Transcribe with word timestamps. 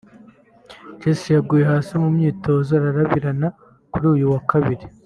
Jessy 0.99 1.27
yaguye 1.35 1.63
hasi 1.71 1.93
mu 2.01 2.09
myitozo 2.15 2.69
ararabirana 2.79 3.47
kuri 3.91 4.05
uyu 4.13 4.25
wa 4.33 4.41
Kabiri 4.51 4.85